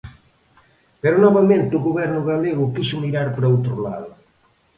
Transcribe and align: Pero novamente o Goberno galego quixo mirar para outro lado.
Pero 1.01 1.21
novamente 1.25 1.71
o 1.75 1.83
Goberno 1.87 2.21
galego 2.31 2.71
quixo 2.75 2.97
mirar 3.05 3.27
para 3.35 3.51
outro 3.55 3.75
lado. 3.85 4.09